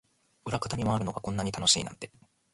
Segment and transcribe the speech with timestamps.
[0.45, 2.09] 裏方に回るのがこんなに楽しいなんて